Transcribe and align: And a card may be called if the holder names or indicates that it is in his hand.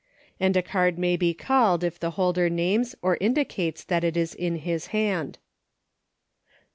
And 0.39 0.57
a 0.57 0.63
card 0.63 0.97
may 0.97 1.15
be 1.15 1.35
called 1.35 1.83
if 1.83 1.99
the 1.99 2.09
holder 2.17 2.49
names 2.49 2.95
or 3.03 3.19
indicates 3.21 3.83
that 3.83 4.03
it 4.03 4.17
is 4.17 4.33
in 4.33 4.55
his 4.55 4.87
hand. 4.87 5.37